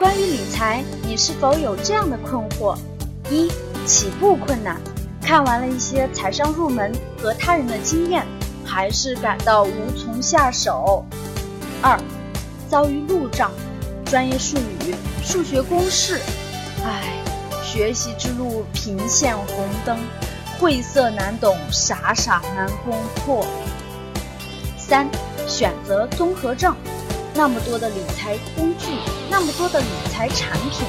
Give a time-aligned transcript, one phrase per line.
[0.00, 2.74] 关于理财，你是否有这样的困惑？
[3.28, 3.52] 一、
[3.84, 4.80] 起步困难，
[5.20, 8.26] 看完了一些财商入门和他人的经验，
[8.64, 11.04] 还是感到无从下手。
[11.82, 12.00] 二、
[12.66, 13.50] 遭遇路障，
[14.06, 16.18] 专业术语、数学公式，
[16.82, 17.22] 唉，
[17.62, 19.98] 学习之路频现红灯，
[20.58, 23.44] 晦涩难懂，傻傻难攻破。
[24.78, 25.06] 三、
[25.46, 26.74] 选择综合症。
[27.34, 28.86] 那么多的理财工具，
[29.30, 30.86] 那么多的理财产品，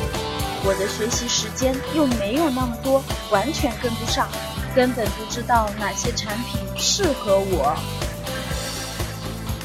[0.64, 4.28] 我的学习时间又没有那么多，完全跟不上，
[4.76, 7.76] 根本不知道哪些产品适合我。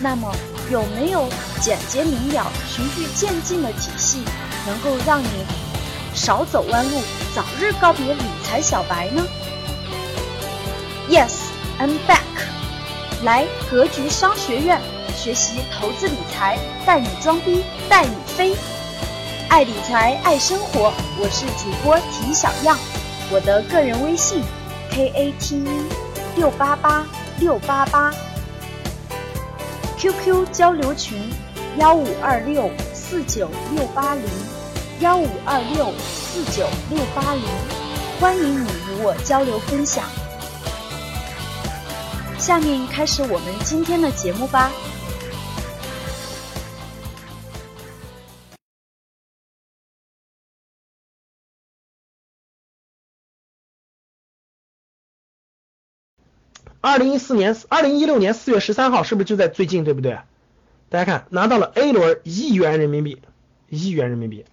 [0.00, 0.30] 那么，
[0.70, 1.26] 有没有
[1.60, 4.22] 简洁明了、循序渐进的体系，
[4.66, 5.28] 能够让你
[6.14, 7.00] 少走弯路，
[7.34, 9.26] 早日告别理财小白呢
[11.08, 11.32] ？Yes,
[11.80, 12.55] I'm back。
[13.24, 14.80] 来格局商学院。
[15.16, 18.54] 学习投资理财，带你装逼带你飞，
[19.48, 22.78] 爱理财爱生活，我是主播提小样，
[23.30, 24.42] 我的个人微信
[24.90, 25.88] k a t e
[26.36, 27.06] 六八八
[27.40, 28.12] 六八八
[29.96, 31.18] ，QQ 交流群
[31.78, 34.24] 幺五二六四九六八零
[35.00, 37.42] 幺五二六四九六八零，
[38.20, 40.04] 欢迎你与我交流分享。
[42.46, 44.70] 下面开始我们今天的节目吧。
[56.80, 60.20] 二零一四年，二零一六年四月十三号，是不是就在最近，对不对？
[60.88, 63.20] 大家看，拿到了 A 轮一亿元人民币，
[63.68, 64.44] 一亿元人民币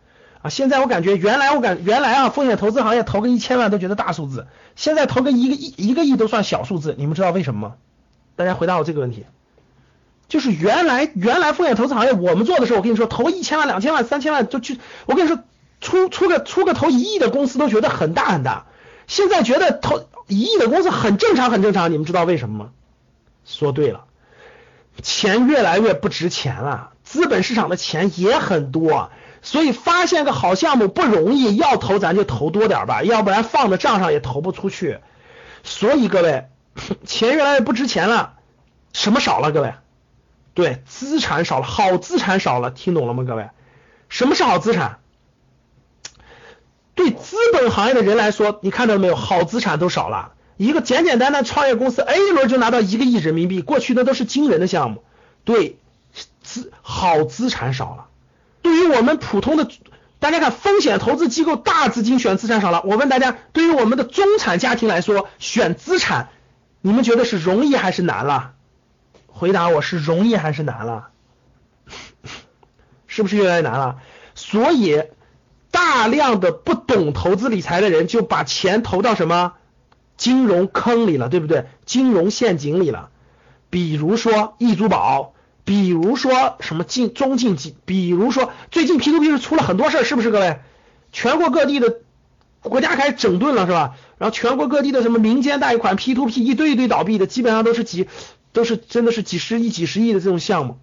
[0.43, 0.49] 啊！
[0.49, 7.75] 现在我感觉，原来我感原来啊，风险投资行业投个一千万都觉得大数字，现在投个一个亿一个亿都算小数字，你们知道为什么吗？
[8.35, 9.25] 大家回答我这个问题，
[10.27, 15.39] 就是原来原来风险投资行业我们做的时候，我跟你说，投一千万、两千万、三千万就去，我跟你说，
[15.81, 18.65] 出出个出个投一亿的公司都觉得很大很大，
[19.07, 20.05] 现在觉得投。
[20.27, 21.91] 一亿的公司很正常，很正常。
[21.91, 22.69] 你们知道为什么吗？
[23.45, 24.05] 说对了，
[25.01, 29.11] 钱越来越不值钱了，资本市场的钱也很多，
[29.43, 34.99] 所以发现个好项目不容易，要投咱就投多点吧，要不然放在账上也投不出去。
[35.63, 36.47] 所以各位，
[37.05, 38.33] 钱越来越不值钱了，
[38.93, 39.51] 什么少了？
[39.51, 39.75] 各位，
[40.53, 43.23] 对，资产少了，好资产少了，听懂了吗？
[43.27, 43.49] 各位，
[44.09, 44.99] 什么是好资产？
[46.95, 49.15] 对资本行业的人来说，你看到没有？
[49.15, 50.33] 好资产都少了。
[50.55, 55.03] 一个简简单单创业公司 A 轮就拿到一个亿人民币，过去的都是惊人的项目。
[55.43, 55.79] 对
[56.43, 58.05] 资好资产少了。
[58.85, 59.67] 我们普通的，
[60.19, 62.81] 大家看风险投资机构大资金选资产少了。
[62.83, 66.29] 我问大家，对于我们的中产家庭来说，选资产，
[66.81, 68.53] 你们觉得是容易还是难了？
[69.27, 71.09] 回答我是容易还是难了？
[73.07, 73.97] 是不是越来越难了？
[74.35, 75.03] 所以。
[75.75, 79.53] 大量的不懂投资理财的人就把钱投到什么
[80.17, 81.65] 金融坑里了，对不对？
[81.83, 83.09] 金融陷阱里了。
[83.71, 85.32] 比如说易租宝，
[85.65, 90.59] 比如说什么进中进几，比如说最近 P to P 是出了很多事儿，是不是各位？
[91.11, 91.99] 全国各地的
[92.61, 93.95] 国家开始整顿了，是吧？
[94.17, 98.07] 然后全国各地的什么民间贷款 P to P 一堆一堆倒闭的，基本上都是几
[98.51, 100.79] 都是真的是几十亿几十亿的这种项目，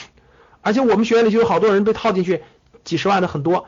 [0.62, 2.42] 而且我们学院里就有好多人被套进去
[2.84, 3.66] 几十万的很多。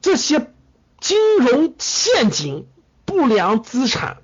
[0.00, 0.52] 这些
[1.00, 2.66] 金融陷阱、
[3.04, 4.18] 不良资产，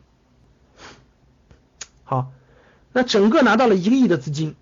[2.04, 2.30] 好，
[2.92, 4.54] 那整个拿到了一个亿的资金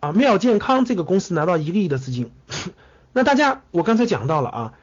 [0.00, 2.30] 啊，妙健康这个公司拿到一个亿的资金，
[3.12, 4.74] 那大家我刚才讲到了啊，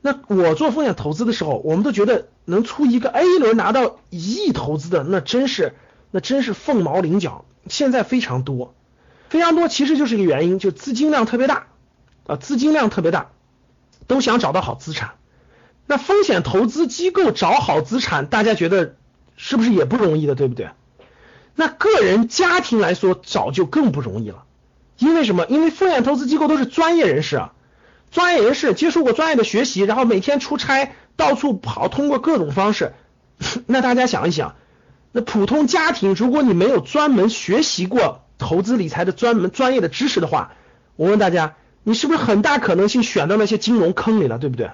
[0.00, 5.74] 那我做风险投资的时候，我们都觉得能出一个 A 轮拿到一亿投资的，那真是
[6.10, 7.44] 那真是凤毛麟角。
[7.68, 8.74] 现在非常多，
[9.28, 11.66] 非常多，其实就是一个原因，就资金量特别大
[12.26, 13.30] 啊，资金量特别大。
[14.08, 15.12] 都想找到好资产，
[15.86, 18.96] 那风险投资机构找好资产，大家觉得
[19.36, 20.70] 是不是也不容易的，对不对？
[21.54, 24.44] 那个人家庭来说，找就更不容易了。
[25.04, 25.46] 因为什么？
[25.48, 27.52] 因为风险投资机构都是专业人士啊，
[28.10, 32.94] 专业人士接受过专业的学习，然后每天出差到处跑，通过各种方式。
[33.66, 34.54] 那大家想一想，
[35.12, 40.52] 那普通家庭，如果你没有专门学习过投资理财的专门专业的知识的话，
[40.96, 41.54] 我问大家。
[41.84, 44.70] 你是不是很大可能性选到那些金融坑里了，对不对？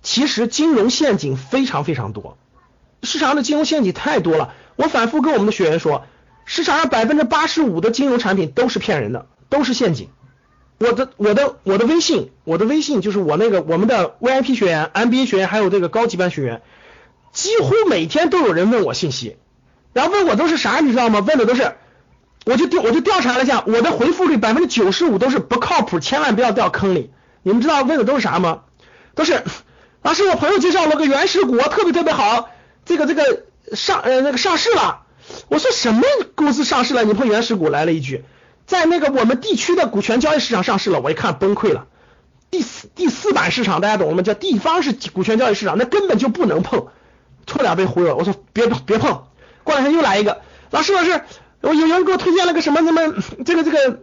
[0.00, 2.38] 其实金融陷阱非常非常多，
[3.02, 4.54] 市场的金融陷阱太多了。
[4.76, 6.04] 我反复跟我们的学员说，
[6.44, 10.08] 市场上百分之八十五的金融产品都是骗人的，都是陷阱。
[10.78, 16.62] 我的我的我的微信，我的微信就是我那个我们的 VIP 学员、MBA 学员，还有这个高级班学员，
[17.32, 19.36] 几乎每天都有人问我信息，
[19.92, 21.20] 然后问我都是啥，你知道吗？
[21.20, 21.74] 问的都是。
[22.46, 27.10] 我就调我就调查了一下，我的回复率百分之九十五都是不靠谱，千万不要掉坑里。
[27.42, 28.62] 你们知道问的都是啥吗？
[29.14, 29.42] 都是
[30.00, 32.48] 老师，我朋友介绍了个原始股，特别特别好，
[32.86, 33.44] 这个这个
[33.74, 35.02] 上呃那个上市了。
[35.48, 36.02] 我说什么
[36.34, 37.04] 公司上市了？
[37.04, 38.24] 你碰原始股来了一句，
[38.70, 41.00] 在那个我们地区的股权交易市场上市了。
[41.00, 41.88] 我一看崩溃了。
[42.52, 44.22] 第四第四版市场大家懂了吗？
[44.22, 46.86] 叫地方是股权交易市场，那根本就不能碰。
[47.48, 49.24] 错点被忽悠，我说别别碰。
[49.64, 51.20] 过两天又来一个，老师老师，
[51.62, 53.02] 我有人给我推荐了个什么什么
[53.44, 53.98] 这个这个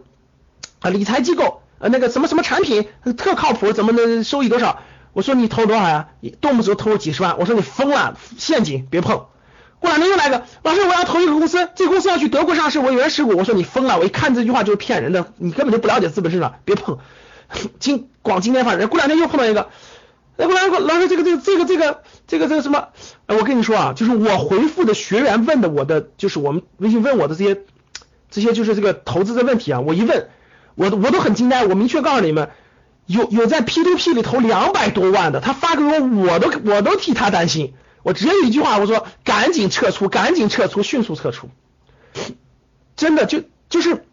[0.80, 4.80] 啊理财机构呃那个什么什么产品特靠谱，怎么能收益多少？
[5.14, 6.08] 我说你投多少呀？
[6.42, 9.24] 动不动投几十万，我说你疯了，陷阱别碰。
[9.80, 16.98] 过两天又来个，老师我要投一个公司，这公司要去德国上市，我原始股，我说你疯了，我一看这句话就是骗人的，你根本就不了解资本市场，别碰。
[17.78, 19.68] 今广今天发人，过两天又碰到一个，
[20.36, 22.88] 哎过两天老师这个这个这个这个这个这个什么？
[23.26, 27.62] 哎我跟你说啊，就是我回复的学员问的我的，就是我们微信问我的这些
[28.30, 30.28] 这些就是这个投资的问题啊，我一问，
[30.74, 32.50] 我我都很惊呆，我明确告诉你们，
[33.06, 37.72] 有有在 P to P 里投两百多万的，他发给我，我都我都替他担心。
[38.02, 41.48] 我直接一句话，我说赶紧撤出，赶紧撤出，迅速撤出。
[42.96, 44.04] 真的就就是，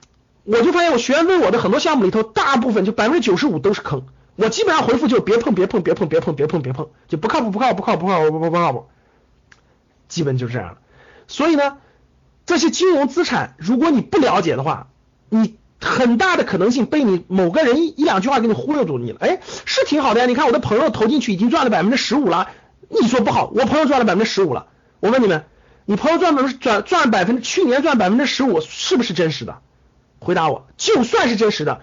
[0.43, 4.05] 我就发现我学员问我的很多项目里头，大部分就百分之九十五都是坑。
[4.35, 8.87] 我基本上回复就别碰，别碰，别碰，别碰，别碰，别碰，就不靠谱，不靠谱，不靠谱，不靠谱，不不不靠谱。
[10.07, 10.77] 基本就是这样
[11.27, 11.77] 所以呢，
[12.45, 14.87] 这些金融资产，如果你不了解的话，
[15.29, 19.17] 你很大的可能性被你某个人一一两句话给你忽悠住你了。
[19.21, 22.49] 哎，是挺好的呀，你看我的朋友投进去已经赚了百分之十五了。
[22.89, 24.67] 你说不好，我朋友赚了百分之十五了。
[24.99, 25.45] 我问你们，
[25.85, 29.59] 你朋友赚百分之赚赚百分之去年赚百分之十五，是不是真实的？
[30.19, 31.81] 回答我，就算是真实的，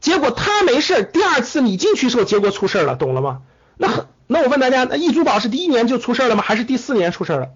[0.00, 3.42] 结果他没事，第二次你进去时候，结果出事了，懂了吗？
[3.76, 6.42] 那那我问大家，那易珠宝是第一年就出事了吗？
[6.46, 7.48] 还是第四年出事了？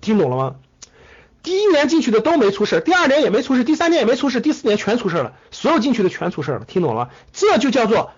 [0.00, 0.56] 听懂了吗？
[1.42, 7.10] 第一年进去的都没出事，第二年也没出事，第三年也没出事，第四年全出事了，所有进去的全出事了，听懂了吗？
[7.32, 8.10] 这就叫做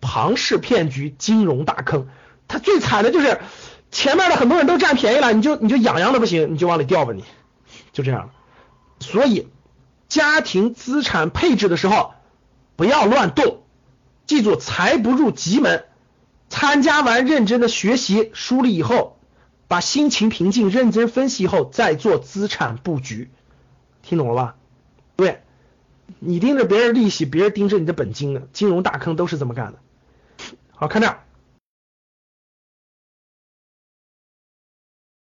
[0.00, 2.06] 庞氏骗局，金融大坑。
[2.48, 3.40] 他最惨的就是
[3.90, 7.22] 前面的很多人都占便宜了，你就你就痒痒的不行，你就往里掉吧，你
[7.92, 8.30] 就这样。
[9.00, 9.48] 所以
[10.08, 12.14] 家庭资产配置的时候
[12.74, 13.62] 不要乱动，
[14.26, 15.84] 记住财不入急门。
[16.50, 19.18] 参加完认真的学习梳理以后，
[19.68, 23.30] 把心情平静，认真分析以后再做资产布局，
[24.00, 24.54] 听懂了吧？
[25.14, 25.42] 对，
[26.18, 29.78] 你盯着别人利息，别人盯着你的本金呢，金融大坑都是这么干的。
[30.70, 31.20] 好看这儿。